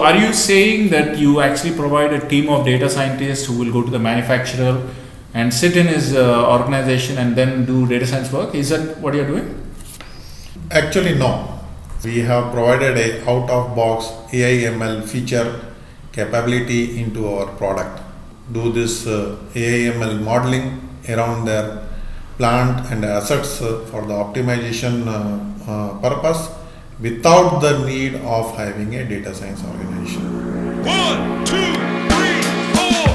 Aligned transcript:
Are 0.00 0.16
you 0.16 0.32
saying 0.32 0.90
that 0.90 1.18
you 1.18 1.40
actually 1.40 1.74
provide 1.74 2.12
a 2.12 2.28
team 2.28 2.48
of 2.48 2.64
data 2.64 2.88
scientists 2.88 3.46
who 3.46 3.58
will 3.58 3.72
go 3.72 3.82
to 3.82 3.90
the 3.90 3.98
manufacturer 3.98 4.88
and 5.34 5.52
sit 5.52 5.76
in 5.76 5.86
his 5.86 6.14
uh, 6.14 6.50
organization 6.50 7.18
and 7.18 7.36
then 7.36 7.64
do 7.64 7.86
data 7.86 8.06
science 8.06 8.32
work? 8.32 8.54
Is 8.54 8.68
that 8.68 8.98
what 8.98 9.14
you're 9.14 9.26
doing? 9.26 9.46
Actually, 10.70 11.18
no. 11.18 11.60
We 12.04 12.20
have 12.20 12.52
provided 12.52 12.96
a 12.96 13.28
out-of-box 13.28 14.32
AI/ML 14.32 15.06
feature 15.08 15.60
capability 16.12 17.00
into 17.00 17.28
our 17.28 17.46
product. 17.56 18.00
Do 18.52 18.70
this 18.72 19.06
uh, 19.06 19.36
AI/ML 19.54 20.22
modeling 20.22 20.80
around 21.08 21.46
their 21.46 21.88
plant 22.36 22.90
and 22.92 23.04
assets 23.04 23.60
uh, 23.60 23.84
for 23.90 24.02
the 24.06 24.14
optimization 24.14 25.06
uh, 25.08 25.70
uh, 25.70 25.98
purpose 25.98 26.57
without 27.00 27.60
the 27.60 27.84
need 27.86 28.16
of 28.16 28.56
having 28.56 28.92
a 28.96 29.04
data 29.04 29.32
science 29.32 29.62
organization. 29.64 30.22
One, 30.84 31.44
two, 31.44 31.72
three, 32.10 32.42
four. 32.74 33.06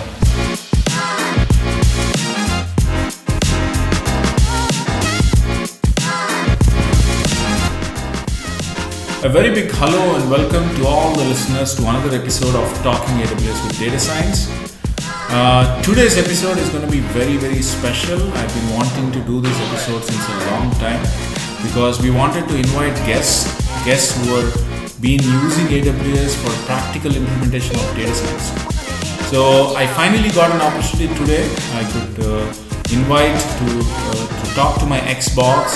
A 9.25 9.29
very 9.29 9.53
big 9.53 9.69
hello 9.71 10.15
and 10.15 10.31
welcome 10.31 10.63
to 10.77 10.87
all 10.87 11.13
the 11.15 11.25
listeners 11.25 11.75
to 11.75 11.81
another 11.81 12.15
episode 12.15 12.55
of 12.55 12.83
Talking 12.83 13.15
AWS 13.15 13.67
with 13.67 13.79
Data 13.79 13.99
Science. 13.99 14.47
Uh, 15.29 15.81
today's 15.81 16.17
episode 16.17 16.57
is 16.57 16.69
going 16.69 16.85
to 16.85 16.91
be 16.91 16.99
very, 16.99 17.35
very 17.37 17.61
special. 17.61 18.21
I've 18.33 18.53
been 18.53 18.75
wanting 18.75 19.11
to 19.11 19.19
do 19.27 19.41
this 19.41 19.59
episode 19.67 20.03
since 20.05 20.29
a 20.29 20.51
long 20.51 20.71
time 20.73 21.01
because 21.63 22.01
we 22.01 22.11
wanted 22.11 22.47
to 22.49 22.55
invite 22.55 22.95
guests, 23.07 23.62
guests 23.85 24.15
who 24.15 24.35
are 24.35 24.49
been 25.03 25.21
using 25.21 25.67
AWS 25.67 26.35
for 26.41 26.51
practical 26.65 27.13
implementation 27.13 27.75
of 27.75 27.95
data 27.95 28.15
science. 28.15 28.47
So 29.29 29.75
I 29.75 29.85
finally 29.87 30.29
got 30.29 30.51
an 30.55 30.61
opportunity 30.61 31.13
today. 31.15 31.43
I 31.73 31.83
could 31.91 32.23
uh, 32.23 32.47
invite 32.95 33.35
to 33.59 33.67
uh, 33.83 34.23
to 34.39 34.55
talk 34.55 34.79
to 34.79 34.85
my 34.85 35.01
ex-boss 35.01 35.75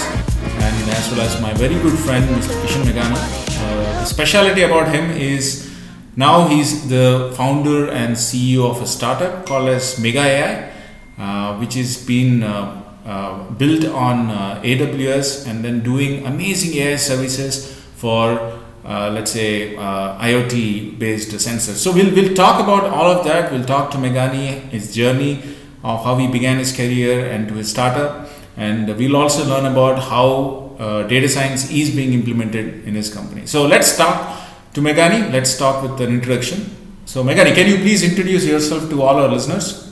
and 0.64 0.90
as 0.92 1.12
well 1.12 1.22
as 1.22 1.42
my 1.42 1.54
very 1.54 1.76
good 1.76 2.00
friend 2.00 2.24
Mr. 2.36 2.56
Kishan 2.62 2.84
Megana. 2.88 3.20
Uh, 3.20 4.00
the 4.00 4.06
speciality 4.06 4.62
about 4.62 4.88
him 4.96 5.12
is 5.12 5.70
now 6.16 6.48
he's 6.48 6.88
the 6.88 7.34
founder 7.36 7.90
and 7.92 8.16
CEO 8.16 8.70
of 8.70 8.82
a 8.82 8.88
startup 8.88 9.46
called 9.46 9.68
as 9.68 9.96
Megha 10.00 10.26
AI, 10.26 10.72
uh, 11.18 11.58
which 11.58 11.76
is 11.76 11.98
been 11.98 12.44
uh, 12.44 12.82
uh, 13.06 13.44
built 13.52 13.86
on 13.86 14.30
uh, 14.30 14.62
AWS 14.64 15.48
and 15.48 15.64
then 15.66 15.82
doing 15.82 16.26
amazing 16.26 16.78
AI 16.78 16.96
services 16.96 17.77
for 17.98 18.60
uh, 18.86 19.10
let's 19.12 19.32
say 19.32 19.76
uh, 19.76 20.18
IoT 20.18 20.98
based 20.98 21.32
sensors. 21.32 21.76
So 21.76 21.92
we'll, 21.92 22.14
we'll 22.16 22.34
talk 22.34 22.62
about 22.64 22.86
all 22.86 23.12
of 23.12 23.26
that. 23.26 23.52
We'll 23.52 23.66
talk 23.66 23.92
to 23.92 23.98
Meghani, 23.98 24.70
his 24.70 24.96
journey 24.96 25.44
of 25.84 26.04
how 26.06 26.16
he 26.18 26.28
began 26.28 26.58
his 26.58 26.72
career 26.76 27.30
and 27.30 27.48
to 27.50 27.56
his 27.56 27.70
startup. 27.70 28.30
And 28.56 28.88
we'll 28.98 29.18
also 29.18 29.46
learn 29.46 29.66
about 29.72 30.02
how 30.02 30.76
uh, 30.80 31.04
data 31.08 31.28
science 31.28 31.70
is 31.70 31.94
being 31.96 32.14
implemented 32.14 32.88
in 32.88 32.96
his 32.96 33.14
company. 33.14 33.46
So 33.46 33.66
let's 33.68 33.98
talk 33.98 34.38
to 34.74 34.82
Meghani. 34.82 35.32
Let's 35.34 35.58
talk 35.58 35.84
with 35.84 36.00
an 36.00 36.14
introduction. 36.14 36.66
So 37.06 37.24
Meghani, 37.24 37.54
can 37.56 37.68
you 37.68 37.78
please 37.78 38.04
introduce 38.04 38.46
yourself 38.46 38.90
to 38.90 39.02
all 39.02 39.18
our 39.18 39.28
listeners? 39.28 39.84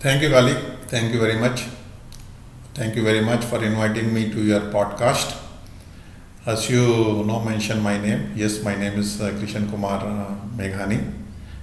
Thank 0.00 0.22
you, 0.22 0.28
Gali. 0.28 0.54
Thank 0.88 1.14
you 1.14 1.20
very 1.20 1.38
much. 1.38 1.64
Thank 2.74 2.96
you 2.96 3.02
very 3.02 3.22
much 3.22 3.44
for 3.44 3.64
inviting 3.64 4.12
me 4.12 4.30
to 4.30 4.42
your 4.42 4.60
podcast. 4.72 5.43
As 6.46 6.68
you 6.68 7.24
know, 7.24 7.40
mention 7.40 7.82
my 7.82 7.96
name. 7.96 8.34
Yes, 8.36 8.62
my 8.62 8.74
name 8.74 8.98
is 8.98 9.18
uh, 9.18 9.30
Krishan 9.30 9.70
Kumar 9.70 10.04
uh, 10.04 10.34
Meghani, 10.58 11.10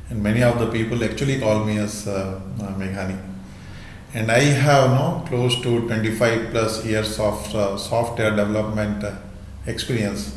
and 0.09 0.23
many 0.23 0.41
of 0.41 0.57
the 0.57 0.71
people 0.71 1.03
actually 1.03 1.39
call 1.39 1.63
me 1.63 1.77
as 1.77 2.07
uh, 2.07 2.41
uh, 2.59 2.63
Meghani. 2.79 3.15
And 4.15 4.31
I 4.31 4.39
have 4.39 4.89
no 4.89 5.23
close 5.28 5.61
to 5.61 5.81
25 5.81 6.50
plus 6.50 6.83
years 6.83 7.19
of 7.19 7.53
uh, 7.53 7.78
software 7.78 8.31
development 8.31 9.03
uh, 9.03 9.13
experience. 9.67 10.35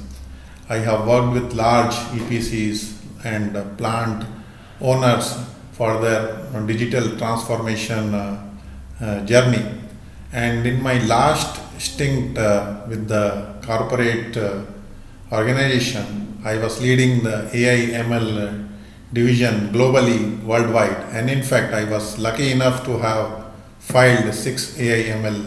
I 0.69 0.77
have 0.77 1.07
worked 1.07 1.33
with 1.33 1.55
large 1.55 1.95
EPCs 1.95 3.25
and 3.25 3.79
plant 3.79 4.27
owners 4.79 5.39
for 5.73 6.03
their 6.03 6.67
digital 6.67 7.17
transformation 7.17 8.13
journey. 9.25 9.65
And 10.33 10.67
in 10.67 10.83
my 10.83 10.99
last 11.07 11.64
stint 11.85 12.39
uh, 12.39 12.83
with 12.89 13.09
the 13.09 13.55
corporate 13.65 14.37
uh, 14.37 14.63
organization, 15.33 16.41
I 16.45 16.57
was 16.59 16.81
leading 16.81 17.23
the 17.23 17.49
AI 17.53 18.03
ML 18.05 18.29
uh, 18.37 18.65
division 19.13 19.69
globally, 19.73 20.43
worldwide. 20.43 20.97
And 21.13 21.31
in 21.31 21.43
fact, 21.43 21.73
I 21.73 21.85
was 21.85 22.19
lucky 22.19 22.53
enough 22.53 22.85
to 22.87 22.99
have 22.99 23.45
filed 23.79 24.33
six 24.35 24.79
AI 24.79 25.13
ML 25.21 25.39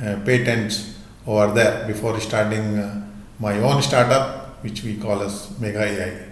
uh, 0.00 0.20
patents 0.24 0.98
over 1.26 1.52
there 1.54 1.86
before 1.86 2.18
starting 2.20 2.78
uh, 2.78 3.02
my 3.38 3.58
own 3.58 3.82
startup, 3.82 4.62
which 4.62 4.82
we 4.84 4.96
call 4.96 5.22
as 5.22 5.46
Megha 5.60 5.84
AI. 5.96 6.29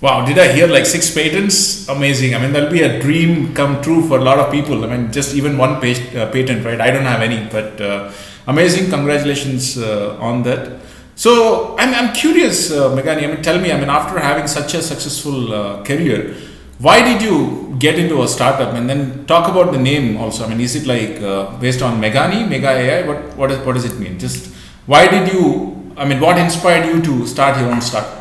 Wow, 0.00 0.24
did 0.24 0.38
I 0.38 0.52
hear 0.52 0.68
like 0.68 0.86
six 0.86 1.12
patents? 1.12 1.88
Amazing. 1.88 2.36
I 2.36 2.38
mean, 2.38 2.52
that'll 2.52 2.70
be 2.70 2.82
a 2.82 3.00
dream 3.00 3.52
come 3.52 3.82
true 3.82 4.06
for 4.06 4.18
a 4.18 4.22
lot 4.22 4.38
of 4.38 4.52
people. 4.52 4.84
I 4.84 4.96
mean, 4.96 5.10
just 5.10 5.34
even 5.34 5.58
one 5.58 5.80
page, 5.80 6.14
uh, 6.14 6.30
patent, 6.30 6.64
right? 6.64 6.80
I 6.80 6.92
don't 6.92 7.04
have 7.04 7.20
any, 7.20 7.48
but 7.50 7.80
uh, 7.80 8.12
amazing. 8.46 8.90
Congratulations 8.90 9.76
uh, 9.76 10.16
on 10.20 10.44
that. 10.44 10.80
So, 11.16 11.76
I'm, 11.78 11.92
I'm 11.94 12.14
curious, 12.14 12.70
uh, 12.70 12.90
Meghani. 12.90 13.24
I 13.24 13.26
mean, 13.26 13.42
tell 13.42 13.58
me, 13.58 13.72
I 13.72 13.76
mean, 13.80 13.88
after 13.88 14.20
having 14.20 14.46
such 14.46 14.74
a 14.74 14.82
successful 14.82 15.52
uh, 15.52 15.82
career, 15.82 16.36
why 16.78 17.02
did 17.02 17.20
you 17.20 17.74
get 17.80 17.98
into 17.98 18.22
a 18.22 18.28
startup 18.28 18.74
and 18.74 18.88
then 18.88 19.26
talk 19.26 19.50
about 19.50 19.72
the 19.72 19.80
name 19.80 20.16
also? 20.16 20.44
I 20.44 20.48
mean, 20.48 20.60
is 20.60 20.76
it 20.76 20.86
like 20.86 21.20
uh, 21.20 21.58
based 21.58 21.82
on 21.82 22.00
Meghani, 22.00 22.46
Megha 22.46 22.70
AI? 22.76 23.04
What, 23.04 23.36
what, 23.36 23.50
is, 23.50 23.58
what 23.66 23.72
does 23.72 23.84
it 23.84 23.98
mean? 23.98 24.16
Just 24.16 24.54
why 24.86 25.08
did 25.08 25.32
you, 25.32 25.92
I 25.96 26.04
mean, 26.04 26.20
what 26.20 26.38
inspired 26.38 26.86
you 26.86 27.02
to 27.02 27.26
start 27.26 27.58
your 27.58 27.68
own 27.72 27.80
startup? 27.80 28.17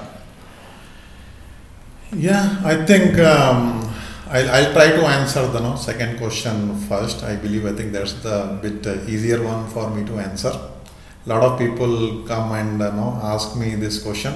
Yeah, 2.15 2.61
I 2.63 2.85
think 2.85 3.19
um, 3.19 3.83
I'll, 4.29 4.49
I'll 4.49 4.71
try 4.71 4.91
to 4.91 5.05
answer 5.05 5.45
the 5.47 5.59
no, 5.59 5.75
second 5.75 6.17
question 6.17 6.73
first. 6.87 7.23
I 7.23 7.35
believe 7.35 7.65
I 7.65 7.73
think 7.73 7.91
that's 7.91 8.13
the 8.13 8.57
bit 8.61 9.09
easier 9.09 9.43
one 9.43 9.67
for 9.67 9.89
me 9.89 10.05
to 10.05 10.19
answer. 10.19 10.49
A 10.49 11.29
lot 11.29 11.43
of 11.43 11.59
people 11.59 12.23
come 12.25 12.53
and 12.53 12.81
uh, 12.81 12.95
no, 12.95 13.19
ask 13.21 13.57
me 13.57 13.75
this 13.75 14.01
question. 14.01 14.33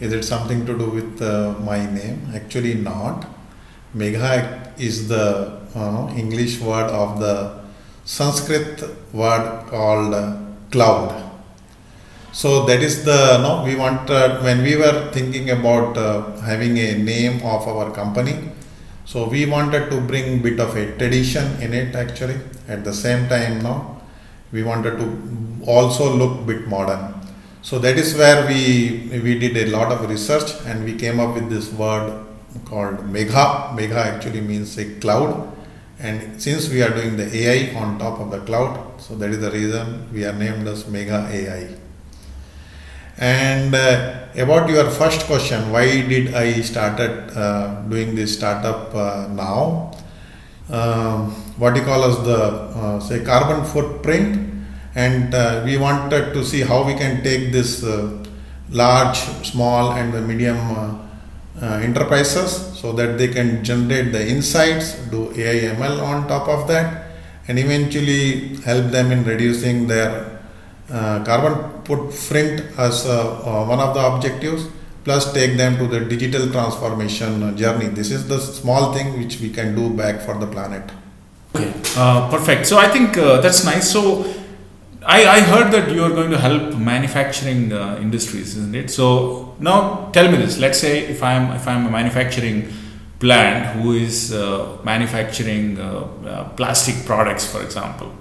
Is 0.00 0.12
it 0.12 0.24
something 0.24 0.66
to 0.66 0.76
do 0.76 0.90
with 0.90 1.22
uh, 1.22 1.54
my 1.60 1.78
name? 1.86 2.32
Actually, 2.34 2.74
not. 2.74 3.26
Megha 3.94 4.76
is 4.78 5.06
the 5.06 5.60
uh, 5.76 6.12
English 6.16 6.60
word 6.60 6.90
of 6.90 7.20
the 7.20 7.60
Sanskrit 8.04 8.82
word 9.12 9.66
called 9.68 10.14
uh, 10.14 10.36
cloud. 10.72 11.27
So 12.32 12.66
that 12.66 12.82
is 12.82 13.04
the 13.04 13.38
no. 13.38 13.64
We 13.64 13.74
wanted 13.74 14.42
when 14.42 14.62
we 14.62 14.76
were 14.76 15.10
thinking 15.12 15.50
about 15.50 15.96
uh, 15.96 16.36
having 16.40 16.78
a 16.78 16.96
name 16.98 17.36
of 17.38 17.66
our 17.66 17.90
company. 17.90 18.36
So 19.04 19.26
we 19.28 19.46
wanted 19.46 19.90
to 19.90 20.00
bring 20.00 20.42
bit 20.42 20.60
of 20.60 20.76
a 20.76 20.96
tradition 20.98 21.60
in 21.62 21.72
it 21.72 21.94
actually. 21.96 22.38
At 22.68 22.84
the 22.84 22.92
same 22.92 23.28
time, 23.28 23.62
no, 23.62 24.00
we 24.52 24.62
wanted 24.62 24.98
to 24.98 25.06
also 25.66 26.14
look 26.14 26.46
bit 26.46 26.68
modern. 26.68 27.14
So 27.62 27.78
that 27.80 27.96
is 27.98 28.14
where 28.16 28.46
we 28.46 29.20
we 29.26 29.38
did 29.38 29.56
a 29.56 29.66
lot 29.76 29.90
of 29.90 30.08
research 30.08 30.50
and 30.66 30.84
we 30.84 30.94
came 30.96 31.18
up 31.18 31.34
with 31.34 31.48
this 31.50 31.72
word 31.72 32.12
called 32.66 32.98
Megha. 33.16 33.74
Megha 33.78 34.02
actually 34.12 34.42
means 34.42 34.76
a 34.78 34.86
cloud. 35.00 35.54
And 35.98 36.40
since 36.40 36.68
we 36.68 36.82
are 36.82 36.90
doing 36.90 37.16
the 37.16 37.26
AI 37.42 37.74
on 37.80 37.98
top 37.98 38.20
of 38.20 38.30
the 38.30 38.40
cloud, 38.40 39.00
so 39.00 39.16
that 39.16 39.30
is 39.30 39.40
the 39.40 39.50
reason 39.50 40.12
we 40.12 40.24
are 40.24 40.32
named 40.32 40.68
as 40.68 40.84
Megha 40.84 41.28
AI. 41.30 41.77
And 43.18 43.74
uh, 43.74 44.26
about 44.36 44.70
your 44.70 44.88
first 44.90 45.26
question, 45.26 45.72
why 45.72 45.86
did 46.02 46.34
I 46.34 46.60
started 46.60 47.36
uh, 47.36 47.82
doing 47.88 48.14
this 48.14 48.34
startup 48.34 48.94
uh, 48.94 49.26
now? 49.28 49.92
Um, 50.70 51.32
what 51.58 51.74
you 51.74 51.82
call 51.82 52.04
as 52.04 52.24
the 52.24 52.42
uh, 52.42 53.00
say 53.00 53.24
carbon 53.24 53.64
footprint, 53.64 54.54
and 54.94 55.34
uh, 55.34 55.62
we 55.64 55.78
wanted 55.78 56.32
to 56.32 56.44
see 56.44 56.60
how 56.60 56.84
we 56.84 56.94
can 56.94 57.24
take 57.24 57.50
this 57.50 57.82
uh, 57.82 58.24
large, 58.70 59.16
small, 59.44 59.92
and 59.92 60.12
the 60.12 60.20
medium 60.20 61.04
enterprises 61.60 62.78
so 62.78 62.92
that 62.92 63.18
they 63.18 63.26
can 63.26 63.64
generate 63.64 64.12
the 64.12 64.28
insights, 64.28 64.94
do 65.10 65.32
AI 65.32 65.74
ML 65.74 66.00
on 66.00 66.28
top 66.28 66.46
of 66.48 66.68
that, 66.68 67.06
and 67.48 67.58
eventually 67.58 68.54
help 68.58 68.92
them 68.92 69.10
in 69.10 69.24
reducing 69.24 69.88
their 69.88 70.38
uh, 70.90 71.18
carbon 71.88 72.10
footprint 72.10 72.78
as 72.78 73.06
uh, 73.06 73.40
uh, 73.40 73.66
one 73.66 73.80
of 73.80 73.94
the 73.94 74.00
objectives 74.00 74.66
plus 75.04 75.32
take 75.32 75.56
them 75.56 75.76
to 75.78 75.86
the 75.86 76.00
digital 76.00 76.50
transformation 76.50 77.56
journey 77.56 77.86
this 77.86 78.10
is 78.10 78.28
the 78.28 78.38
small 78.38 78.92
thing 78.92 79.18
which 79.18 79.40
we 79.40 79.50
can 79.50 79.74
do 79.74 79.90
back 79.90 80.20
for 80.20 80.38
the 80.38 80.46
planet 80.46 80.90
Okay, 81.54 81.72
uh, 81.96 82.28
perfect. 82.30 82.66
So 82.66 82.78
I 82.78 82.88
think 82.88 83.16
uh, 83.16 83.40
that's 83.40 83.64
nice. 83.64 83.90
So 83.90 84.22
I, 85.04 85.26
I 85.26 85.40
heard 85.40 85.72
that 85.72 85.90
you 85.90 86.04
are 86.04 86.10
going 86.10 86.30
to 86.30 86.38
help 86.38 86.76
manufacturing 86.76 87.72
uh, 87.72 87.98
industries, 88.00 88.56
isn't 88.56 88.74
it? 88.74 88.90
So 88.90 89.56
now 89.58 90.10
tell 90.12 90.30
me 90.30 90.36
this. 90.36 90.58
Let's 90.58 90.78
say 90.78 91.06
if 91.06 91.22
I'm 91.22 91.50
if 91.52 91.66
I'm 91.66 91.86
a 91.86 91.90
manufacturing 91.90 92.68
plant 93.18 93.80
who 93.80 93.92
is 93.92 94.32
uh, 94.32 94.76
manufacturing 94.84 95.80
uh, 95.80 96.06
uh, 96.26 96.48
plastic 96.50 97.06
products, 97.06 97.50
for 97.50 97.62
example. 97.62 98.12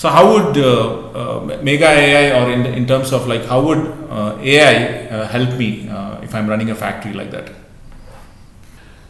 So 0.00 0.08
how 0.08 0.32
would 0.32 0.56
uh, 0.56 1.10
uh, 1.12 1.40
Megha 1.60 1.82
AI 1.82 2.30
or 2.40 2.50
in, 2.50 2.64
in 2.64 2.86
terms 2.86 3.12
of 3.12 3.28
like 3.28 3.44
how 3.44 3.60
would 3.60 3.80
uh, 4.08 4.38
AI 4.40 5.06
uh, 5.08 5.28
help 5.28 5.58
me 5.58 5.90
uh, 5.90 6.22
if 6.22 6.34
I'm 6.34 6.48
running 6.48 6.70
a 6.70 6.74
factory 6.74 7.12
like 7.12 7.30
that? 7.32 7.52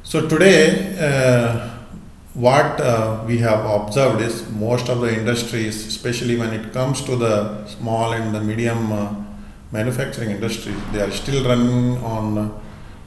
So 0.03 0.27
today, 0.27 0.97
uh, 0.99 1.71
what 2.35 2.81
we 3.29 3.39
have 3.39 3.65
observed 3.65 4.21
is 4.21 4.51
most 4.51 4.89
of 4.89 5.01
the 5.01 5.17
industries, 5.17 5.87
especially 5.87 6.37
when 6.37 6.53
it 6.53 6.73
comes 6.73 7.03
to 7.03 7.15
the 7.15 7.65
small 7.69 8.13
and 8.13 8.35
the 8.35 8.41
medium 8.41 8.89
manufacturing 9.71 10.33
industry, 10.33 10.75
they 10.91 11.03
are 11.03 11.13
still 11.13 11.45
running 11.45 11.99
on 12.03 12.49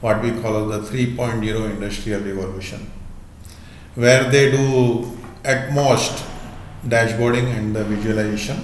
what 0.00 0.22
we 0.22 0.30
call 0.40 0.68
the 0.68 0.78
3.0 0.78 1.70
industrial 1.70 2.22
revolution, 2.22 2.90
where 3.94 4.30
they 4.30 4.50
do 4.50 5.18
at 5.44 5.70
most 5.74 6.24
dashboarding 6.88 7.46
and 7.56 7.74
the 7.74 7.84
visualization. 7.84 8.56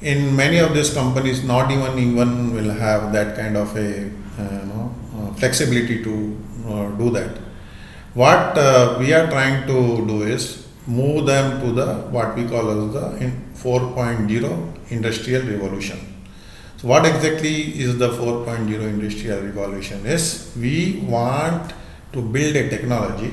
In 0.00 0.34
many 0.34 0.58
of 0.58 0.74
these 0.74 0.92
companies, 0.92 1.44
not 1.44 1.70
even 1.70 1.98
even 1.98 2.54
will 2.54 2.70
have 2.70 3.12
that 3.12 3.36
kind 3.36 3.56
of 3.56 3.76
a 3.76 4.10
uh, 4.38 4.42
know, 4.42 4.94
uh, 5.16 5.34
flexibility 5.34 6.02
to 6.02 6.14
uh, 6.68 6.90
do 6.96 7.10
that. 7.10 7.36
What 8.14 8.58
uh, 8.58 8.96
we 8.98 9.12
are 9.12 9.26
trying 9.28 9.66
to 9.66 10.06
do 10.06 10.22
is 10.22 10.66
move 10.86 11.26
them 11.26 11.60
to 11.60 11.72
the 11.72 11.94
what 12.10 12.34
we 12.36 12.46
call 12.46 12.70
as 12.70 12.92
the 12.92 13.24
in 13.24 13.30
4.0 13.54 14.90
industrial 14.90 15.42
revolution. 15.46 15.98
So 16.78 16.88
what 16.88 17.06
exactly 17.06 17.80
is 17.80 17.98
the 17.98 18.08
4.0 18.08 18.68
industrial 18.68 19.40
revolution? 19.42 20.04
Is 20.04 20.52
we 20.56 21.04
want 21.08 21.72
to 22.12 22.20
build 22.20 22.56
a 22.56 22.68
technology 22.68 23.32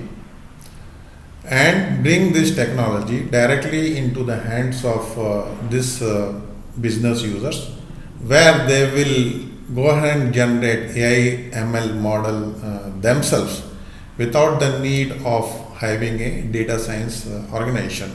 and 1.45 2.03
bring 2.03 2.33
this 2.33 2.55
technology 2.55 3.21
directly 3.25 3.97
into 3.97 4.23
the 4.23 4.35
hands 4.37 4.83
of 4.83 5.17
uh, 5.17 5.45
this 5.69 6.01
uh, 6.01 6.39
business 6.79 7.21
users 7.21 7.69
where 8.21 8.67
they 8.67 8.83
will 8.93 9.49
go 9.73 9.89
ahead 9.89 10.19
and 10.19 10.33
generate 10.33 10.95
AI 10.97 11.49
ML 11.51 11.99
model 11.99 12.55
uh, 12.65 12.89
themselves 12.99 13.63
without 14.17 14.59
the 14.59 14.79
need 14.79 15.11
of 15.23 15.45
having 15.77 16.19
a 16.19 16.41
data 16.41 16.77
science 16.77 17.25
uh, 17.27 17.45
organization. 17.53 18.11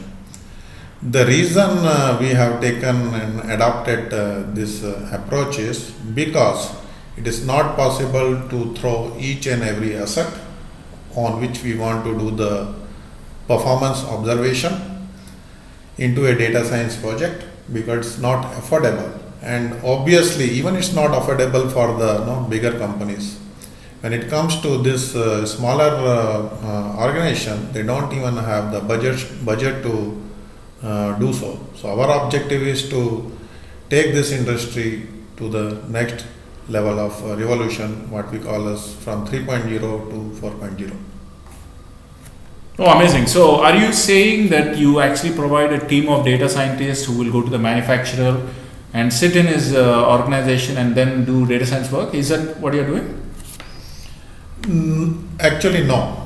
The 1.02 1.24
reason 1.26 1.70
uh, 1.78 2.18
we 2.20 2.28
have 2.28 2.60
taken 2.60 3.14
and 3.14 3.50
adopted 3.50 4.12
uh, 4.12 4.42
this 4.52 4.82
approach 5.12 5.58
is 5.58 5.90
because 5.90 6.74
it 7.16 7.26
is 7.26 7.46
not 7.46 7.76
possible 7.76 8.48
to 8.48 8.74
throw 8.74 9.14
each 9.18 9.46
and 9.46 9.62
every 9.62 9.96
asset 9.96 10.32
on 11.14 11.40
which 11.40 11.62
we 11.62 11.76
want 11.76 12.04
to 12.04 12.18
do 12.18 12.30
the 12.30 12.83
performance 13.46 14.04
observation 14.04 14.72
into 15.98 16.26
a 16.26 16.34
data 16.34 16.64
science 16.64 16.96
project 16.96 17.44
because 17.72 18.06
it's 18.06 18.18
not 18.18 18.52
affordable. 18.54 19.18
And 19.42 19.74
obviously 19.84 20.46
even 20.50 20.76
it's 20.76 20.94
not 20.94 21.10
affordable 21.10 21.70
for 21.70 21.98
the 21.98 22.20
you 22.20 22.26
know, 22.26 22.46
bigger 22.48 22.78
companies. 22.78 23.38
When 24.00 24.12
it 24.12 24.28
comes 24.28 24.60
to 24.62 24.82
this 24.82 25.14
uh, 25.14 25.46
smaller 25.46 25.90
uh, 25.90 26.48
uh, 26.62 27.04
organization 27.06 27.72
they 27.72 27.82
don't 27.82 28.12
even 28.12 28.36
have 28.36 28.72
the 28.72 28.80
budget 28.80 29.44
budget 29.44 29.82
to 29.82 30.22
uh, 30.82 31.18
do 31.18 31.32
so. 31.32 31.58
So 31.74 31.88
our 31.98 32.24
objective 32.24 32.62
is 32.62 32.88
to 32.90 33.32
take 33.88 34.12
this 34.12 34.32
industry 34.32 35.08
to 35.36 35.48
the 35.48 35.82
next 35.88 36.26
level 36.68 36.98
of 36.98 37.12
uh, 37.24 37.36
revolution 37.36 38.10
what 38.10 38.30
we 38.32 38.38
call 38.38 38.68
as 38.68 38.94
from 38.96 39.26
3.0 39.26 39.68
to 39.80 40.40
4.0 40.40 41.13
Oh, 42.78 42.86
amazing. 42.96 43.26
So, 43.28 43.60
are 43.62 43.76
you 43.76 43.92
saying 43.92 44.48
that 44.48 44.76
you 44.76 45.00
actually 45.00 45.34
provide 45.34 45.72
a 45.72 45.86
team 45.86 46.08
of 46.08 46.24
data 46.24 46.48
scientists 46.48 47.04
who 47.06 47.16
will 47.16 47.30
go 47.30 47.42
to 47.42 47.50
the 47.50 47.58
manufacturer 47.58 48.48
and 48.92 49.12
sit 49.12 49.36
in 49.36 49.46
his 49.46 49.74
uh, 49.74 50.08
organization 50.10 50.76
and 50.76 50.94
then 50.94 51.24
do 51.24 51.46
data 51.46 51.66
science 51.66 51.90
work? 51.92 52.14
Is 52.14 52.30
that 52.30 52.58
what 52.58 52.74
you're 52.74 52.86
doing? 52.86 53.20
Mm, 54.62 55.28
Actually, 55.40 55.84
no. 55.86 56.20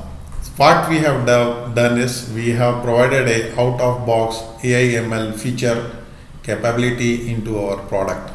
What 0.56 0.88
we 0.88 0.98
have 0.98 1.26
do- 1.26 1.74
done 1.74 1.98
is 1.98 2.30
we 2.34 2.50
have 2.50 2.82
provided 2.82 3.28
a 3.28 3.60
out 3.60 3.80
of 3.80 4.06
box 4.06 4.42
AI 4.64 4.98
ML 5.04 5.32
feature 5.38 5.90
capability 6.42 7.30
into 7.30 7.58
our 7.60 7.76
product 7.92 8.32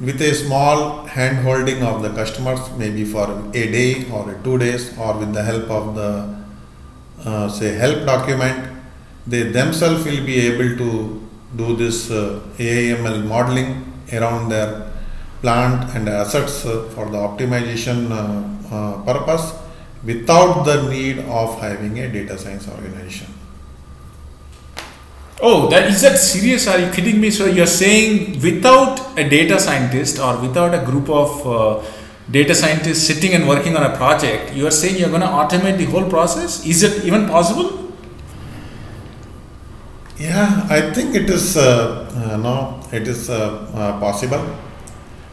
with 0.00 0.20
a 0.20 0.34
small 0.34 1.04
hand 1.06 1.38
holding 1.44 1.82
of 1.82 2.02
the 2.02 2.10
customers, 2.10 2.60
maybe 2.76 3.04
for 3.04 3.26
a 3.54 3.66
day 3.78 4.06
or 4.10 4.34
two 4.44 4.58
days, 4.58 4.96
or 4.98 5.16
with 5.18 5.32
the 5.32 5.42
help 5.42 5.70
of 5.70 5.94
the 5.94 6.10
uh, 7.24 7.48
say 7.48 7.74
help 7.74 8.06
document, 8.06 8.70
they 9.26 9.42
themselves 9.44 10.04
will 10.04 10.24
be 10.24 10.40
able 10.40 10.76
to 10.76 11.28
do 11.56 11.76
this 11.76 12.10
uh, 12.10 12.40
AIML 12.58 13.26
modeling 13.26 13.84
around 14.12 14.48
their 14.48 14.90
plant 15.40 15.94
and 15.94 16.08
assets 16.08 16.64
uh, 16.66 16.88
for 16.94 17.06
the 17.06 17.18
optimization 17.18 18.10
uh, 18.10 18.74
uh, 18.74 19.02
purpose 19.04 19.54
without 20.04 20.64
the 20.64 20.88
need 20.88 21.18
of 21.18 21.58
having 21.60 21.98
a 21.98 22.10
data 22.10 22.38
science 22.38 22.68
organization. 22.68 23.26
Oh, 25.42 25.68
that 25.68 25.88
is 25.88 26.02
that 26.02 26.18
serious? 26.18 26.66
Are 26.66 26.78
you 26.78 26.90
kidding 26.92 27.20
me? 27.20 27.30
So 27.30 27.46
you're 27.46 27.66
saying 27.66 28.40
without 28.42 29.18
a 29.18 29.28
data 29.28 29.58
scientist 29.58 30.18
or 30.18 30.38
without 30.38 30.74
a 30.74 30.84
group 30.84 31.08
of 31.08 31.46
uh, 31.46 31.82
data 32.30 32.54
scientists 32.54 33.06
sitting 33.06 33.32
and 33.34 33.48
working 33.48 33.76
on 33.76 33.82
a 33.82 33.96
project, 33.96 34.54
you 34.54 34.66
are 34.66 34.70
saying 34.70 34.96
you're 34.96 35.08
going 35.08 35.20
to 35.20 35.26
automate 35.26 35.78
the 35.78 35.86
whole 35.86 36.08
process? 36.08 36.64
Is 36.64 36.82
it 36.82 37.04
even 37.04 37.26
possible? 37.26 37.92
Yeah, 40.18 40.66
I 40.68 40.92
think 40.92 41.14
it 41.14 41.30
is 41.30 41.56
uh, 41.56 42.06
uh, 42.14 42.36
no, 42.36 42.80
it 42.92 43.08
is 43.08 43.30
uh, 43.30 43.66
uh, 43.74 43.98
possible, 44.00 44.54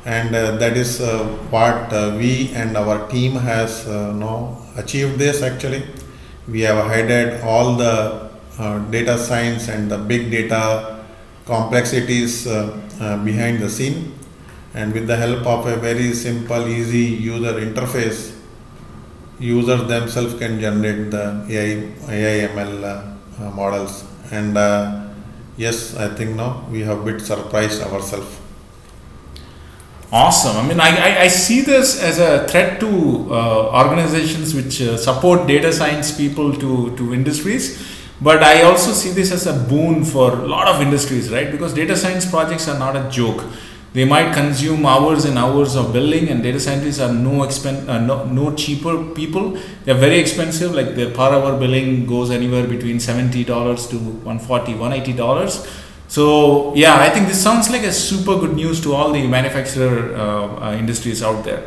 and 0.06 0.34
uh, 0.34 0.56
that 0.58 0.78
is 0.78 1.02
what 1.50 1.92
we 2.16 2.54
and 2.54 2.78
our 2.78 3.06
team 3.10 3.34
has 3.34 3.86
uh, 3.86 4.14
no 4.14 4.58
achieved. 4.78 5.20
This 5.20 5.44
actually, 5.44 5.84
we 6.48 6.62
have 6.62 6.86
hired 6.86 7.42
all 7.42 7.76
the 7.76 8.30
data 8.90 9.18
science 9.18 9.68
and 9.68 9.92
the 9.92 9.98
big 9.98 10.32
data 10.32 11.04
complexities 11.46 12.46
behind 12.46 13.60
the 13.60 13.70
scene, 13.70 14.14
and 14.74 14.94
with 14.94 15.08
the 15.08 15.16
help 15.16 15.46
of 15.46 15.66
a 15.68 15.76
very 15.78 16.14
simple, 16.14 16.68
easy 16.68 17.00
user 17.00 17.54
interface, 17.54 18.36
users 19.40 19.88
themselves 19.88 20.34
can 20.36 20.60
generate 20.60 21.12
the 21.12 21.46
AI, 21.50 21.92
AI 22.10 22.48
ML 22.48 22.84
uh, 22.84 23.44
uh, 23.44 23.52
models. 23.52 24.04
And 24.32 24.58
uh, 24.58 25.08
yes, 25.56 25.96
I 25.96 26.14
think 26.14 26.36
now 26.36 26.66
we 26.72 26.82
have 26.82 27.06
bit 27.06 27.22
surprised 27.22 27.82
ourselves. 27.82 28.40
Awesome. 30.12 30.56
I 30.56 30.68
mean, 30.68 30.80
I, 30.80 30.90
I, 30.90 31.22
I 31.24 31.28
see 31.28 31.62
this 31.62 32.02
as 32.02 32.18
a 32.20 32.48
threat 32.48 32.80
to 32.80 32.88
uh, 33.30 33.84
organizations 33.84 34.56
which 34.56 34.82
uh, 34.82 34.98
support 34.98 35.48
data 35.48 35.74
science 35.74 36.16
people 36.16 36.54
to, 36.54 36.96
to 36.96 37.14
industries. 37.14 37.96
But 38.22 38.42
I 38.42 38.64
also 38.64 38.94
see 38.94 39.12
this 39.12 39.32
as 39.32 39.46
a 39.46 39.54
boon 39.54 40.04
for 40.04 40.32
a 40.32 40.48
lot 40.48 40.68
of 40.68 40.82
industries, 40.82 41.30
right? 41.30 41.52
Because 41.52 41.74
data 41.74 41.96
science 41.96 42.26
projects 42.26 42.68
are 42.68 42.80
not 42.80 42.96
a 42.96 43.10
joke. 43.10 43.44
They 43.98 44.06
might 44.06 44.32
consume 44.32 44.86
hours 44.86 45.26
and 45.26 45.40
hours 45.44 45.76
of 45.76 45.92
billing, 45.92 46.30
and 46.30 46.44
data 46.44 46.60
scientists 46.60 47.00
are 47.00 47.12
no 47.12 47.38
expen- 47.46 47.88
uh, 47.90 48.00
no, 48.00 48.26
no 48.26 48.54
cheaper 48.54 48.96
people. 49.20 49.58
They're 49.86 50.02
very 50.08 50.20
expensive. 50.20 50.76
Like 50.80 50.90
their 50.98 51.10
per 51.10 51.30
hour 51.38 51.58
billing 51.58 52.06
goes 52.06 52.30
anywhere 52.30 52.68
between 52.68 53.00
seventy 53.00 53.44
dollars 53.44 53.88
to 53.88 53.98
140 53.98 54.74
180 54.74 55.14
dollars. 55.18 55.56
So 56.08 56.76
yeah, 56.76 57.00
I 57.06 57.10
think 57.10 57.28
this 57.28 57.42
sounds 57.42 57.72
like 57.72 57.82
a 57.82 57.92
super 57.92 58.38
good 58.38 58.54
news 58.54 58.82
to 58.82 58.94
all 58.94 59.12
the 59.12 59.26
manufacturer 59.28 60.16
uh, 60.16 60.68
uh, 60.68 60.74
industries 60.74 61.24
out 61.24 61.44
there. 61.44 61.64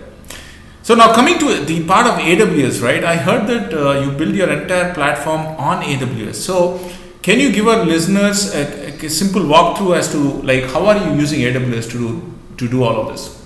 So 0.83 0.95
now 0.95 1.13
coming 1.13 1.37
to 1.41 1.65
the 1.65 1.85
part 1.85 2.07
of 2.07 2.15
AWS, 2.15 2.81
right? 2.81 3.03
I 3.03 3.17
heard 3.17 3.49
that 3.49 3.75
uh, 3.75 4.01
you 4.03 4.13
build 4.13 4.37
your 4.37 4.51
entire 4.51 4.95
platform 4.95 5.41
on 5.71 5.83
AWS. 5.83 6.37
So 6.37 6.79
can 7.23 7.39
you 7.39 7.53
give 7.53 7.69
our 7.69 7.85
listeners 7.85 8.55
a, 8.55 8.93
a 9.05 9.11
simple 9.11 9.43
walkthrough 9.43 9.97
as 9.97 10.11
to 10.13 10.19
like 10.43 10.65
how 10.65 10.87
are 10.87 10.97
you 10.97 11.21
using 11.21 11.41
AWS 11.41 11.91
to 11.93 11.99
do 11.99 12.35
to 12.57 12.69
do 12.69 12.83
all 12.83 13.01
of 13.01 13.09
this? 13.09 13.37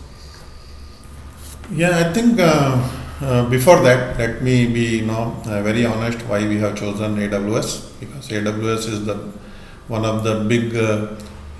Yeah, 1.70 1.98
I 1.98 2.12
think 2.12 2.38
uh, 2.38 2.88
uh, 3.20 3.48
before 3.48 3.80
that, 3.80 4.18
let 4.18 4.42
me 4.42 4.66
be 4.66 4.98
you 4.98 5.06
know 5.06 5.36
uh, 5.46 5.62
very 5.62 5.86
honest 5.86 6.18
why 6.26 6.46
we 6.46 6.58
have 6.58 6.76
chosen 6.76 7.16
AWS 7.16 7.98
because 8.00 8.28
AWS 8.28 8.88
is 8.94 9.06
the 9.06 9.16
one 9.88 10.04
of 10.04 10.24
the 10.24 10.44
big 10.44 10.76
uh, 10.76 11.08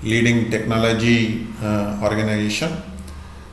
leading 0.03 0.49
technology 0.49 1.47
uh, 1.61 1.99
organization. 2.01 2.71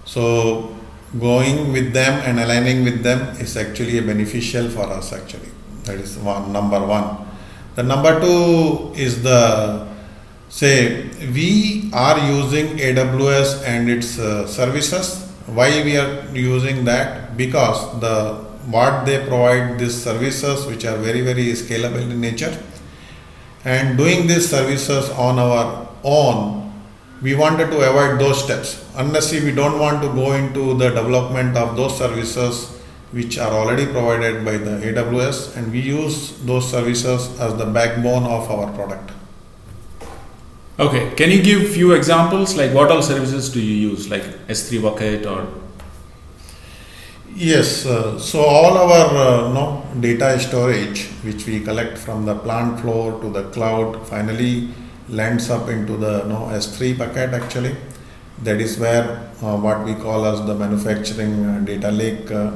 So 0.04 0.76
going 1.18 1.72
with 1.72 1.92
them 1.92 2.20
and 2.24 2.40
aligning 2.40 2.84
with 2.84 3.02
them 3.02 3.36
is 3.40 3.56
actually 3.56 3.98
a 3.98 4.02
beneficial 4.02 4.68
for 4.70 4.84
us 4.84 5.12
actually. 5.12 5.50
That 5.84 5.96
is 5.96 6.16
one 6.18 6.52
number 6.52 6.84
one. 6.84 7.31
The 7.74 7.82
number 7.82 8.20
two 8.20 8.92
is 8.94 9.22
the 9.22 9.86
say 10.48 11.08
we 11.32 11.90
are 11.92 12.18
using 12.30 12.76
AWS 12.76 13.64
and 13.64 13.88
its 13.88 14.18
uh, 14.18 14.46
services. 14.46 15.28
Why 15.46 15.82
we 15.82 15.96
are 15.96 16.26
using 16.34 16.84
that? 16.84 17.36
Because 17.36 18.00
the 18.00 18.52
what 18.66 19.04
they 19.06 19.18
provide 19.26 19.78
these 19.78 20.00
services 20.02 20.66
which 20.66 20.84
are 20.84 20.96
very 20.96 21.20
very 21.20 21.46
scalable 21.52 22.00
in 22.00 22.20
nature 22.20 22.56
and 23.64 23.98
doing 23.98 24.26
these 24.26 24.48
services 24.48 25.10
on 25.10 25.38
our 25.38 25.88
own 26.04 26.70
we 27.22 27.34
wanted 27.34 27.70
to 27.70 27.78
avoid 27.88 28.20
those 28.20 28.42
steps 28.42 28.84
unless 28.96 29.32
we 29.32 29.52
don't 29.52 29.78
want 29.78 30.00
to 30.00 30.08
go 30.14 30.32
into 30.32 30.74
the 30.74 30.90
development 30.90 31.56
of 31.56 31.76
those 31.76 31.96
services 31.98 32.80
which 33.12 33.38
are 33.38 33.52
already 33.52 33.86
provided 33.86 34.44
by 34.44 34.56
the 34.56 34.78
AWS 34.88 35.56
and 35.56 35.70
we 35.70 35.80
use 35.80 36.32
those 36.44 36.70
services 36.70 37.38
as 37.38 37.56
the 37.56 37.66
backbone 37.66 38.24
of 38.24 38.50
our 38.50 38.72
product. 38.72 39.10
Okay, 40.78 41.14
can 41.14 41.30
you 41.30 41.42
give 41.42 41.68
few 41.68 41.92
examples 41.92 42.56
like 42.56 42.72
what 42.72 42.90
all 42.90 43.02
services 43.02 43.50
do 43.50 43.60
you 43.60 43.90
use 43.90 44.08
like 44.10 44.22
S3 44.48 44.82
bucket 44.82 45.26
or 45.26 45.46
Yes, 47.34 47.86
uh, 47.86 48.18
so 48.18 48.40
all 48.40 48.76
our 48.76 49.06
uh, 49.16 49.52
no, 49.52 49.86
data 50.00 50.38
storage 50.38 51.06
which 51.24 51.46
we 51.46 51.60
collect 51.60 51.96
from 51.96 52.26
the 52.26 52.34
plant 52.34 52.80
floor 52.80 53.20
to 53.22 53.30
the 53.30 53.44
cloud 53.50 54.06
finally 54.06 54.68
lands 55.08 55.48
up 55.48 55.68
into 55.70 55.96
the 55.96 56.24
no, 56.24 56.48
S3 56.52 56.98
bucket 56.98 57.32
actually. 57.32 57.74
That 58.42 58.60
is 58.60 58.78
where 58.78 59.30
uh, 59.42 59.56
what 59.56 59.82
we 59.84 59.94
call 59.94 60.26
as 60.26 60.44
the 60.46 60.54
manufacturing 60.54 61.46
uh, 61.46 61.60
data 61.60 61.90
lake, 61.90 62.30
uh, 62.30 62.52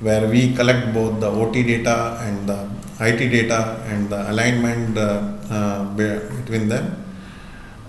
where 0.00 0.28
we 0.28 0.54
collect 0.54 0.92
both 0.92 1.20
the 1.20 1.28
OT 1.28 1.62
data 1.62 2.18
and 2.22 2.48
the 2.48 2.68
IT 3.00 3.18
data 3.30 3.82
and 3.86 4.08
the 4.08 4.30
alignment 4.30 4.96
uh, 4.96 5.22
uh, 5.50 5.84
between 5.94 6.68
them. 6.68 7.02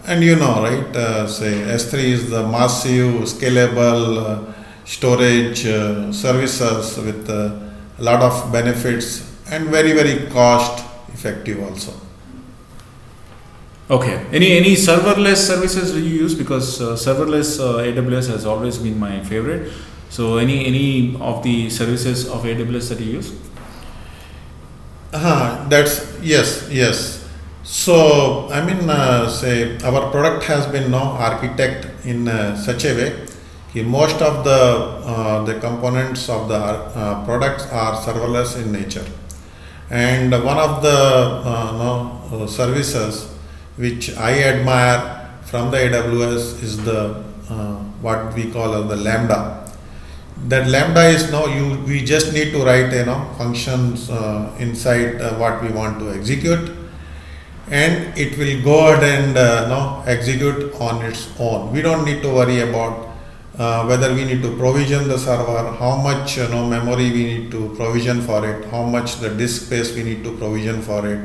And 0.06 0.24
you 0.24 0.36
know, 0.36 0.62
right? 0.62 0.96
Uh, 0.96 1.28
say 1.28 1.52
S3 1.52 1.94
is 1.94 2.30
the 2.30 2.48
massive, 2.48 3.24
scalable 3.24 4.54
storage 4.86 5.64
services 6.16 6.98
with 6.98 7.30
a 7.30 7.74
lot 8.00 8.22
of 8.22 8.52
benefits 8.52 9.28
and 9.52 9.68
very, 9.68 9.92
very 9.92 10.30
cost 10.32 10.86
effective 11.14 11.62
also. 11.62 11.94
Okay. 13.90 14.26
Any 14.34 14.52
any 14.58 14.76
serverless 14.76 15.48
services 15.48 15.94
do 15.94 16.00
you 16.00 16.24
use? 16.24 16.36
Because 16.36 16.82
uh, 16.82 16.96
serverless 16.96 17.60
uh, 17.60 17.84
AWS 17.84 18.28
has 18.30 18.46
always 18.46 18.78
been 18.78 19.00
my 19.00 19.24
favorite. 19.24 19.72
So 20.10 20.38
any 20.38 20.66
any 20.66 21.18
of 21.20 21.44
the 21.44 21.70
services 21.70 22.28
of 22.28 22.44
AWS 22.44 22.90
that 22.90 23.00
you 23.00 23.14
use? 23.14 23.34
Uh, 25.14 25.68
that's 25.70 26.18
yes, 26.22 26.68
yes. 26.72 27.28
So 27.64 28.50
I 28.50 28.64
mean, 28.66 28.90
uh, 28.90 29.30
say 29.30 29.78
our 29.84 30.10
product 30.12 30.46
has 30.46 30.66
been 30.68 30.92
now 30.92 31.12
architect 31.20 32.06
in 32.06 32.28
uh, 32.28 32.56
such 32.56 32.86
a 32.86 32.94
way. 32.96 33.28
that 33.74 33.84
most 33.84 34.22
of 34.22 34.44
the 34.44 34.52
uh, 35.04 35.44
the 35.44 35.60
components 35.60 36.30
of 36.30 36.48
the 36.48 36.56
uh, 36.56 37.26
products 37.26 37.68
are 37.72 37.96
serverless 38.02 38.56
in 38.62 38.72
nature, 38.72 39.06
and 39.90 40.32
one 40.32 40.58
of 40.58 40.82
the 40.82 40.90
uh, 40.90 41.72
no, 41.78 42.22
uh, 42.32 42.48
services 42.48 43.30
which 43.76 44.16
I 44.18 44.42
admire 44.44 45.30
from 45.44 45.72
the 45.72 45.78
AWS 45.78 46.64
is 46.64 46.84
the 46.84 47.24
what 48.02 48.34
we 48.36 48.52
call 48.52 48.84
the 48.84 48.96
Lambda 48.96 49.67
that 50.46 50.68
lambda 50.68 51.08
is 51.08 51.32
now 51.32 51.46
you 51.46 51.80
we 51.88 52.04
just 52.04 52.34
need 52.34 52.52
to 52.52 52.64
write 52.64 52.94
you 52.94 53.06
know 53.06 53.34
functions 53.38 54.10
uh, 54.10 54.56
inside 54.60 55.22
uh, 55.22 55.34
what 55.36 55.62
we 55.62 55.70
want 55.70 56.00
to 56.00 56.12
execute. 56.12 56.72
And 57.70 58.18
it 58.18 58.38
will 58.38 58.64
go 58.64 58.94
ahead 58.94 59.04
and 59.04 59.38
uh, 59.38 59.68
no, 59.68 60.02
execute 60.06 60.74
on 60.76 61.04
its 61.04 61.28
own. 61.38 61.74
We 61.74 61.82
don't 61.82 62.06
need 62.06 62.22
to 62.22 62.34
worry 62.34 62.62
about 62.62 63.08
uh, 63.58 63.86
whether 63.86 64.14
we 64.14 64.24
need 64.24 64.42
to 64.42 64.56
provision 64.56 65.08
the 65.08 65.18
server 65.18 65.72
how 65.78 65.98
much 65.98 66.38
you 66.38 66.48
know 66.50 66.66
memory 66.70 67.12
we 67.12 67.24
need 67.26 67.52
to 67.52 67.74
provision 67.76 68.22
for 68.22 68.48
it 68.48 68.64
how 68.66 68.84
much 68.84 69.16
the 69.16 69.30
disk 69.30 69.66
space 69.66 69.96
we 69.96 70.04
need 70.04 70.24
to 70.24 70.38
provision 70.38 70.82
for 70.82 71.08
it 71.08 71.20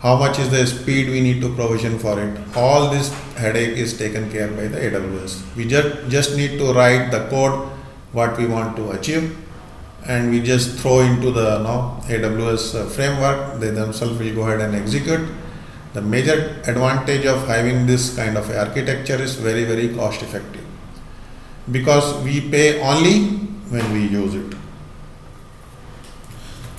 how 0.00 0.14
much 0.16 0.38
is 0.38 0.48
the 0.50 0.64
speed 0.66 1.08
we 1.10 1.20
need 1.20 1.40
to 1.40 1.52
provision 1.54 1.98
for 1.98 2.20
it. 2.20 2.38
All 2.54 2.90
this 2.90 3.12
headache 3.34 3.76
is 3.76 3.98
taken 3.98 4.30
care 4.30 4.48
by 4.48 4.68
the 4.68 4.78
aws 4.78 5.42
we 5.56 5.66
just 5.66 6.08
just 6.08 6.36
need 6.36 6.58
to 6.58 6.72
write 6.72 7.10
the 7.10 7.26
code 7.28 7.75
what 8.16 8.38
we 8.38 8.46
want 8.46 8.76
to 8.76 8.90
achieve. 8.92 9.24
And 10.06 10.30
we 10.30 10.40
just 10.40 10.78
throw 10.80 11.00
into 11.00 11.30
the 11.30 11.58
no, 11.58 12.00
AWS 12.04 12.64
uh, 12.74 12.86
framework. 12.88 13.60
They 13.60 13.70
themselves 13.70 14.18
will 14.18 14.34
go 14.34 14.42
ahead 14.42 14.60
and 14.60 14.74
execute. 14.74 15.28
The 15.92 16.02
major 16.02 16.38
advantage 16.66 17.26
of 17.26 17.46
having 17.46 17.86
this 17.86 18.14
kind 18.16 18.36
of 18.36 18.50
architecture 18.50 19.20
is 19.28 19.34
very 19.34 19.64
very 19.64 19.88
cost 19.94 20.22
effective. 20.22 20.64
Because 21.70 22.22
we 22.22 22.40
pay 22.50 22.80
only 22.80 23.16
when 23.74 23.92
we 23.92 24.06
use 24.06 24.34
it. 24.34 24.54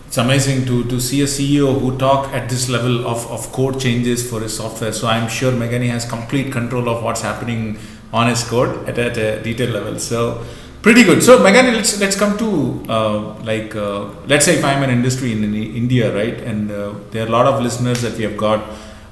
It's 0.08 0.18
amazing 0.18 0.66
to, 0.68 0.84
to 0.86 1.02
see 1.02 1.22
a 1.22 1.26
CEO 1.26 1.80
who 1.80 1.98
talk 1.98 2.34
at 2.34 2.50
this 2.50 2.70
level 2.70 3.06
of, 3.06 3.30
of 3.30 3.52
code 3.52 3.80
changes 3.80 4.28
for 4.30 4.40
his 4.40 4.56
software. 4.56 4.94
So 4.94 5.08
I'm 5.08 5.28
sure 5.28 5.52
Meghani 5.52 5.90
has 5.90 6.06
complete 6.10 6.52
control 6.52 6.88
of 6.90 7.04
what's 7.04 7.22
happening 7.22 7.78
on 8.14 8.30
his 8.30 8.44
code 8.46 8.88
at, 8.88 8.98
at 8.98 9.18
a 9.18 9.44
detail 9.44 9.70
level. 9.72 10.00
So 10.00 10.46
pretty 10.82 11.04
good. 11.04 11.24
So 11.24 11.40
Meghani, 11.40 11.74
let's 11.76 12.00
let's 12.00 12.16
come 12.16 12.38
to 12.38 12.84
uh, 12.90 13.20
like 13.44 13.76
uh, 13.76 14.10
let's 14.28 14.46
say 14.46 14.56
if 14.58 14.64
I'm 14.64 14.84
an 14.84 14.90
industry 14.90 15.32
in, 15.32 15.44
in 15.44 15.54
India, 15.56 16.14
right, 16.14 16.38
and 16.40 16.72
uh, 16.72 16.94
there 17.12 17.24
are 17.24 17.28
a 17.28 17.32
lot 17.32 17.46
of 17.46 17.62
listeners 17.62 18.02
that 18.02 18.18
we 18.18 18.24
have 18.24 18.38
got 18.38 18.64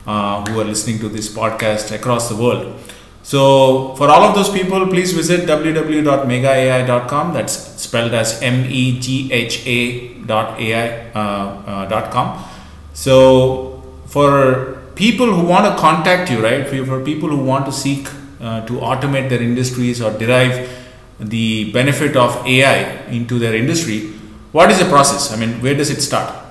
uh, 0.08 0.44
who 0.46 0.60
are 0.60 0.66
listening 0.66 1.00
to 1.00 1.10
this 1.10 1.28
podcast 1.34 1.92
across 1.94 2.30
the 2.30 2.36
world. 2.36 2.80
So 3.24 3.96
for 3.96 4.08
all 4.10 4.24
of 4.24 4.36
those 4.36 4.50
people, 4.50 4.86
please 4.88 5.12
visit 5.14 5.48
www.meghaai.com. 5.48 7.34
That's 7.34 7.54
spelled 7.54 8.14
as 8.14 8.42
M 8.42 8.66
E 8.70 9.00
G 9.00 9.32
H 9.34 9.66
A 9.66 10.14
dot 10.26 10.60
AI 10.60 11.12
uh, 11.12 11.20
uh, 11.20 11.86
dot 11.88 12.12
com. 12.12 12.44
So 12.94 13.84
for 14.06 14.82
people 14.96 15.34
who 15.34 15.44
want 15.46 15.66
to 15.66 15.76
contact 15.82 16.30
you, 16.32 16.42
right? 16.44 16.68
For, 16.68 16.86
for 16.86 17.04
people 17.04 17.30
who 17.30 17.44
want 17.44 17.66
to 17.66 17.72
seek 17.72 18.08
to 18.46 18.74
automate 18.74 19.28
their 19.30 19.42
industries 19.42 20.00
or 20.04 20.12
derive 20.16 20.70
the 21.20 21.72
benefit 21.72 22.16
of 22.16 22.46
AI 22.46 23.06
into 23.08 23.40
their 23.40 23.56
industry, 23.56 24.12
what 24.52 24.70
is 24.72 24.80
the 24.80 24.86
process? 24.86 25.32
I 25.32 25.38
mean, 25.38 25.62
where 25.62 25.76
does 25.76 25.90
it 25.90 26.02
start? 26.02 26.44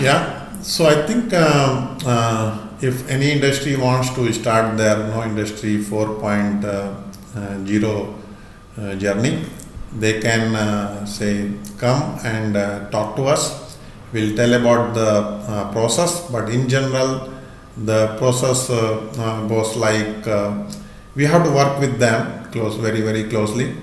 Yeah, 0.00 0.60
so 0.62 0.86
I 0.86 1.06
think 1.06 1.32
um, 1.34 1.98
uh, 2.06 2.68
if 2.80 3.08
any 3.10 3.32
industry 3.32 3.76
wants 3.76 4.10
to 4.14 4.32
start 4.32 4.78
their 4.78 4.96
no 5.08 5.24
industry 5.24 5.78
4.0 5.78 8.14
uh, 8.78 8.94
journey, 8.96 9.44
they 9.98 10.20
can 10.20 10.54
uh, 10.54 11.04
say 11.04 11.52
come 11.78 12.18
and 12.24 12.56
uh, 12.56 12.88
talk 12.90 13.16
to 13.16 13.24
us. 13.24 13.76
We'll 14.12 14.34
tell 14.34 14.54
about 14.54 14.94
the 14.94 15.06
uh, 15.06 15.72
process, 15.72 16.30
but 16.30 16.48
in 16.48 16.68
general, 16.68 17.32
the 17.76 18.16
process 18.18 18.70
uh, 18.70 19.06
uh, 19.18 19.46
goes 19.46 19.76
like 19.76 20.26
uh, 20.26 20.64
we 21.14 21.24
have 21.24 21.44
to 21.44 21.50
work 21.50 21.78
with 21.80 21.98
them 21.98 22.50
close, 22.52 22.76
very 22.76 23.00
very 23.00 23.24
closely 23.24 23.74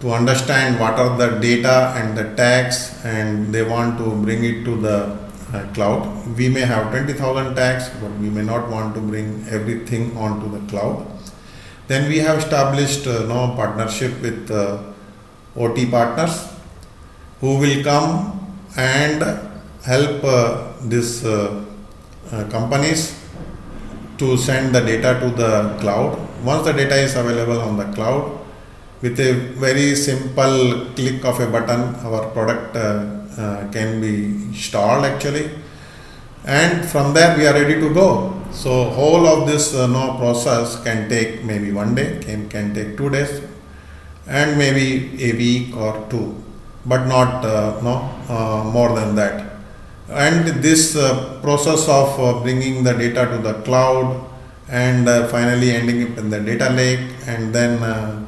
to 0.00 0.12
understand 0.12 0.78
what 0.78 0.94
are 0.94 1.16
the 1.16 1.38
data 1.40 1.94
and 1.96 2.16
the 2.16 2.34
tags 2.36 3.00
and 3.04 3.54
they 3.54 3.62
want 3.62 3.96
to 3.98 4.10
bring 4.22 4.44
it 4.44 4.64
to 4.64 4.76
the 4.80 5.16
uh, 5.52 5.72
cloud. 5.72 6.02
We 6.36 6.48
may 6.48 6.60
have 6.60 6.90
20,000 6.90 7.54
tags, 7.54 7.88
but 8.00 8.10
we 8.18 8.28
may 8.28 8.42
not 8.42 8.68
want 8.70 8.94
to 8.94 9.00
bring 9.00 9.46
everything 9.48 10.16
onto 10.16 10.50
the 10.50 10.66
cloud. 10.66 11.06
Then 11.86 12.08
we 12.08 12.18
have 12.18 12.38
established 12.38 13.06
uh, 13.06 13.26
no 13.26 13.54
partnership 13.54 14.20
with 14.20 14.50
uh, 14.50 14.82
OT 15.56 15.86
partners 15.86 16.52
who 17.40 17.58
will 17.58 17.82
come 17.82 18.56
and 18.76 19.22
help 19.84 20.24
uh, 20.24 20.72
these 20.82 21.24
uh, 21.24 21.64
uh, 22.32 22.44
companies 22.48 23.22
to 24.18 24.36
send 24.36 24.74
the 24.74 24.80
data 24.80 25.18
to 25.20 25.30
the 25.30 25.76
cloud. 25.80 26.25
Once 26.44 26.64
the 26.64 26.72
data 26.72 26.96
is 26.96 27.14
available 27.16 27.60
on 27.60 27.76
the 27.76 27.84
cloud, 27.94 28.38
with 29.02 29.18
a 29.20 29.32
very 29.58 29.94
simple 29.94 30.86
click 30.94 31.24
of 31.24 31.38
a 31.40 31.46
button, 31.46 31.94
our 32.06 32.30
product 32.30 32.76
uh, 32.76 33.04
uh, 33.38 33.70
can 33.70 34.00
be 34.00 34.24
installed 34.48 35.04
actually, 35.04 35.50
and 36.44 36.88
from 36.88 37.12
there 37.12 37.36
we 37.36 37.46
are 37.46 37.52
ready 37.52 37.80
to 37.80 37.92
go. 37.92 38.32
So 38.52 38.84
whole 38.90 39.26
of 39.26 39.46
this 39.46 39.74
uh, 39.74 39.86
no 39.86 40.16
process 40.16 40.82
can 40.82 41.08
take 41.08 41.44
maybe 41.44 41.72
one 41.72 41.94
day, 41.94 42.20
can 42.20 42.48
can 42.48 42.74
take 42.74 42.96
two 42.96 43.10
days, 43.10 43.42
and 44.26 44.56
maybe 44.56 45.22
a 45.22 45.32
week 45.36 45.76
or 45.76 46.06
two, 46.08 46.42
but 46.86 47.06
not 47.06 47.44
uh, 47.44 47.80
no 47.82 48.08
uh, 48.28 48.64
more 48.64 48.94
than 48.94 49.14
that. 49.16 49.52
And 50.08 50.62
this 50.62 50.96
uh, 50.96 51.40
process 51.42 51.88
of 51.88 52.42
bringing 52.42 52.84
the 52.84 52.92
data 52.92 53.26
to 53.26 53.38
the 53.38 53.54
cloud 53.62 54.24
and 54.68 55.08
uh, 55.08 55.28
finally 55.28 55.70
ending 55.70 56.02
up 56.10 56.18
in 56.18 56.30
the 56.30 56.40
data 56.40 56.70
lake 56.70 57.00
and 57.26 57.54
then 57.54 57.82
uh, 57.82 58.24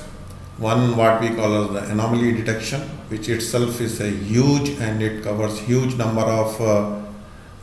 One 0.58 0.96
what 0.96 1.22
we 1.22 1.30
call 1.36 1.64
as 1.64 1.74
the 1.74 1.92
anomaly 1.92 2.32
detection, 2.34 2.82
which 3.10 3.28
itself 3.28 3.82
is 3.82 4.00
a 4.00 4.10
huge 4.10 4.70
and 4.80 5.02
it 5.02 5.22
covers 5.24 5.60
huge 5.60 5.96
number 5.96 6.22
of 6.22 6.62
uh, 6.62 7.02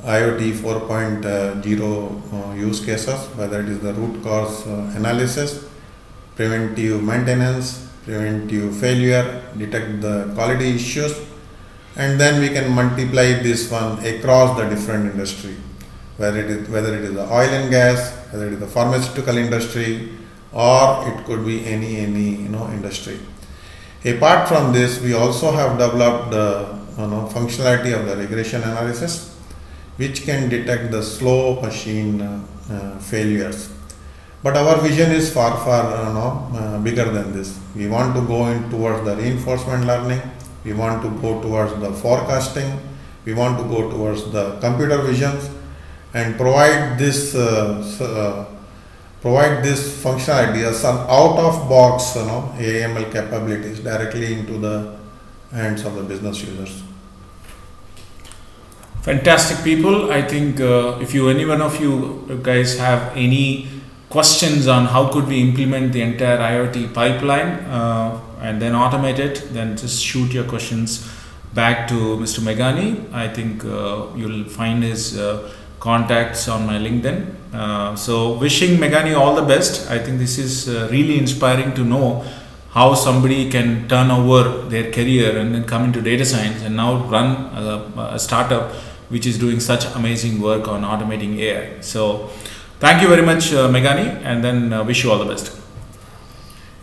IoT 0.04 0.52
4.0 0.52 1.24
uh, 1.24 2.54
use 2.54 2.84
cases, 2.84 3.20
whether 3.36 3.60
it 3.60 3.68
is 3.68 3.80
the 3.80 3.94
root 3.94 4.22
cause 4.22 4.66
uh, 4.66 4.92
analysis, 4.96 5.64
preventive 6.34 7.02
maintenance, 7.02 7.88
preventive 8.04 8.76
failure, 8.76 9.42
detect 9.56 10.00
the 10.00 10.30
quality 10.35 10.75
issues, 10.75 11.14
and 11.97 12.21
then 12.21 12.40
we 12.40 12.49
can 12.49 12.73
multiply 12.73 13.32
this 13.42 13.71
one 13.71 14.04
across 14.04 14.56
the 14.59 14.68
different 14.68 15.11
industry, 15.11 15.56
whether 16.16 16.40
it 16.40 16.50
is 16.50 16.68
whether 16.68 16.94
it 16.94 17.04
is 17.04 17.14
the 17.14 17.25
oil 17.25 17.50
and 17.59 17.71
gas, 17.71 18.12
whether 18.30 18.47
it 18.47 18.54
is 18.54 18.61
the 18.61 18.66
pharmaceutical 18.66 19.37
industry, 19.37 20.09
or 20.52 21.09
it 21.09 21.25
could 21.25 21.44
be 21.44 21.64
any 21.66 21.97
any 21.97 22.30
you 22.42 22.49
know 22.49 22.68
industry. 22.71 23.18
Apart 24.04 24.49
from 24.49 24.73
this, 24.73 25.00
we 25.00 25.14
also 25.14 25.52
have 25.52 25.78
developed 25.78 26.32
the 26.32 26.76
you 26.99 27.06
know, 27.06 27.30
functionality 27.32 27.99
of 27.99 28.04
the 28.06 28.16
regression 28.16 28.62
analysis, 28.62 29.37
which 29.97 30.25
can 30.25 30.49
detect 30.49 30.90
the 30.90 31.02
slow 31.02 31.61
machine 31.61 32.21
uh, 32.21 32.99
failures. 32.99 33.71
But 34.42 34.56
our 34.56 34.80
vision 34.80 35.12
is 35.12 35.32
far 35.32 35.56
far 35.64 35.84
you 36.08 36.14
know, 36.14 36.50
uh, 36.54 36.78
bigger 36.80 37.04
than 37.04 37.32
this. 37.32 37.58
We 37.76 37.87
want 37.87 38.14
to 38.16 38.22
go 38.22 38.46
in 38.49 38.68
towards 38.70 39.04
the 39.04 39.14
reinforcement 39.16 39.87
learning. 39.87 40.20
We 40.64 40.72
want 40.72 41.02
to 41.02 41.11
go 41.20 41.40
towards 41.40 41.78
the 41.80 41.92
forecasting. 41.92 42.78
We 43.25 43.34
want 43.34 43.58
to 43.58 43.64
go 43.64 43.88
towards 43.88 44.30
the 44.32 44.58
computer 44.58 44.99
visions 45.02 45.49
and 46.12 46.37
provide 46.37 46.99
this 46.99 47.37
uh, 47.37 47.87
uh, 48.00 48.44
provide 49.20 49.62
this 49.62 50.02
functionality 50.02 50.64
as 50.64 50.80
some 50.80 50.99
out 51.08 51.38
of 51.38 51.68
box 51.68 52.16
you 52.16 52.26
know 52.26 52.52
AML 52.58 53.12
capabilities 53.12 53.78
directly 53.78 54.34
into 54.34 54.58
the 54.58 54.96
hands 55.52 55.84
of 55.84 55.94
the 55.94 56.02
business 56.02 56.42
users. 56.42 56.82
Fantastic 59.02 59.62
people. 59.62 60.11
I 60.11 60.22
think 60.22 60.61
uh, 60.61 60.99
if 61.00 61.14
you 61.14 61.28
any 61.28 61.44
one 61.44 61.62
of 61.62 61.80
you 61.80 62.40
guys 62.42 62.78
have 62.78 63.16
any 63.16 63.68
questions 64.12 64.69
on 64.69 64.85
how 64.85 65.02
could 65.12 65.26
we 65.26 65.40
implement 65.40 65.92
the 65.95 66.02
entire 66.02 66.38
IoT 66.38 66.92
pipeline 66.92 67.50
uh, 67.78 68.21
and 68.42 68.61
then 68.61 68.73
automate 68.73 69.19
it, 69.19 69.37
then 69.54 69.75
just 69.75 70.04
shoot 70.04 70.35
your 70.35 70.44
questions 70.44 71.09
back 71.55 71.88
to 71.88 71.94
Mr. 72.22 72.40
Meghani. 72.40 72.90
I 73.12 73.29
think 73.29 73.64
uh, 73.64 74.09
you'll 74.14 74.44
find 74.44 74.83
his 74.83 75.18
uh, 75.18 75.51
contacts 75.81 76.46
on 76.46 76.66
my 76.66 76.79
LinkedIn. 76.79 77.18
Uh, 77.55 77.96
so 77.96 78.37
wishing 78.38 78.77
Meghani 78.77 79.16
all 79.18 79.35
the 79.35 79.46
best. 79.55 79.90
I 79.90 79.98
think 79.98 80.18
this 80.18 80.37
is 80.37 80.68
uh, 80.68 80.88
really 80.90 81.18
inspiring 81.18 81.75
to 81.75 81.83
know 81.83 82.22
how 82.70 82.92
somebody 82.92 83.51
can 83.51 83.88
turn 83.88 84.11
over 84.11 84.68
their 84.68 84.90
career 84.92 85.38
and 85.38 85.55
then 85.55 85.64
come 85.64 85.85
into 85.85 86.03
data 86.03 86.27
science 86.27 86.62
and 86.62 86.77
now 86.77 87.03
run 87.07 87.29
a, 87.57 88.14
a 88.16 88.18
startup 88.18 88.72
which 89.09 89.27
is 89.27 89.38
doing 89.38 89.59
such 89.61 89.85
amazing 89.94 90.40
work 90.40 90.68
on 90.68 90.83
automating 90.83 91.38
AI. 91.38 91.81
So, 91.81 92.31
thank 92.83 93.01
you 93.03 93.09
very 93.09 93.23
much, 93.23 93.53
uh, 93.53 93.68
Meghani, 93.68 94.07
and 94.25 94.42
then 94.42 94.73
uh, 94.73 94.83
wish 94.85 95.05
you 95.05 95.11
all 95.12 95.18
the 95.18 95.31
best. 95.33 95.57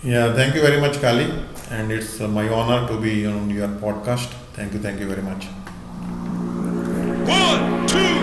Yeah, 0.03 0.33
thank 0.33 0.55
you 0.55 0.61
very 0.61 0.79
much, 0.79 1.01
Kali, 1.01 1.27
and 1.71 1.91
it's 1.91 2.21
uh, 2.21 2.27
my 2.27 2.47
honor 2.47 2.87
to 2.87 2.99
be 2.99 3.25
on 3.25 3.49
your 3.49 3.67
podcast. 3.67 4.29
Thank 4.53 4.73
you, 4.73 4.79
thank 4.79 4.99
you 4.99 5.07
very 5.07 5.21
much. 5.21 5.45
One, 7.27 7.87
two, 7.87 8.18